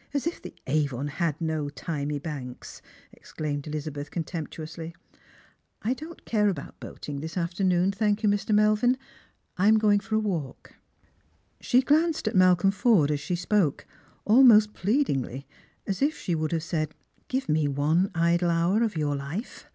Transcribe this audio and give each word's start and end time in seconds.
"As 0.14 0.26
if 0.26 0.40
the 0.40 0.54
Avon 0.66 1.08
had 1.08 1.38
no 1.42 1.66
thymy 1.68 2.18
banks!" 2.18 2.80
exclaimed 3.12 3.66
Elizabeth 3.66 4.10
contemptuously. 4.10 4.94
"I 5.82 5.92
don't 5.92 6.24
care 6.24 6.50
aboiit 6.54 6.72
boating 6.80 7.20
this 7.20 7.36
afternoon, 7.36 7.92
thank 7.92 8.22
you, 8.22 8.28
Mr. 8.30 8.54
Melvin. 8.54 8.94
T 8.94 8.98
am 9.58 9.76
going 9.76 10.00
for 10.00 10.14
a 10.14 10.18
walk." 10.20 10.76
'CS 11.60 11.66
Strangers 11.66 11.66
and 11.66 11.66
Pilgrims. 11.90 12.00
She 12.00 12.04
glanced 12.22 12.28
at 12.28 12.34
Malcolm 12.34 12.70
Forde 12.70 13.10
as 13.10 13.20
she 13.20 13.36
spoke, 13.36 13.86
almost 14.24 14.72
plead* 14.72 15.08
\ngly, 15.08 15.44
as 15.86 16.00
if 16.00 16.16
she 16.16 16.34
would 16.34 16.52
have 16.52 16.62
said, 16.64 16.94
Give 17.28 17.46
me 17.46 17.68
one 17.68 18.10
idle 18.14 18.48
hour 18.48 18.82
or 18.82 18.88
your 18.94 19.14
life. 19.14 19.68